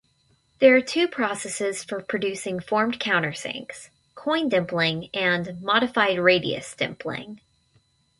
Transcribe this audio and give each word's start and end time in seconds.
There 0.57 0.75
are 0.75 0.81
two 0.81 1.07
processes 1.07 1.83
for 1.83 2.01
producing 2.01 2.59
formed 2.59 2.99
countersinks: 2.99 3.89
"coin 4.15 4.49
dimpling" 4.49 5.11
and 5.13 5.61
"modified 5.61 6.17
radius 6.17 6.73
dimpling". 6.73 7.39